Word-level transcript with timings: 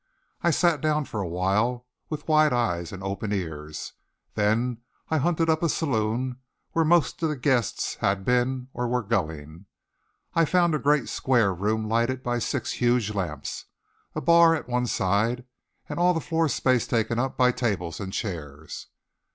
I 0.41 0.49
sat 0.49 0.81
down 0.81 1.05
for 1.05 1.19
a 1.21 1.27
while, 1.27 1.85
with 2.09 2.27
wide 2.27 2.53
eyes 2.53 2.91
and 2.91 3.03
open 3.03 3.31
ears. 3.31 3.93
Then 4.33 4.79
I 5.09 5.19
hunted 5.19 5.47
up 5.47 5.61
a 5.61 5.69
saloon, 5.69 6.37
where 6.71 6.83
most 6.83 7.21
of 7.21 7.29
the 7.29 7.35
guests 7.35 7.97
had 7.97 8.25
been 8.25 8.69
or 8.73 8.87
were 8.87 9.03
going. 9.03 9.67
I 10.33 10.45
found 10.45 10.73
a 10.73 10.79
great 10.79 11.07
square 11.07 11.53
room 11.53 11.87
lighted 11.87 12.23
by 12.23 12.39
six 12.39 12.71
huge 12.71 13.13
lamps, 13.13 13.65
a 14.15 14.21
bar 14.21 14.55
at 14.55 14.67
one 14.67 14.87
side, 14.87 15.45
and 15.87 15.99
all 15.99 16.15
the 16.15 16.19
floor 16.19 16.49
space 16.49 16.87
taken 16.87 17.19
up 17.19 17.37
by 17.37 17.51
tables 17.51 17.99
and 17.99 18.11
chairs. 18.11 18.87